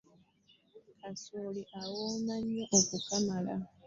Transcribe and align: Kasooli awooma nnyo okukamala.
Kasooli 0.99 1.61
awooma 1.81 2.35
nnyo 2.43 2.65
okukamala. 2.77 3.55